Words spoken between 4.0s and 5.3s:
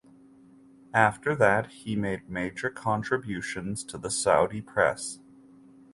Saudi press.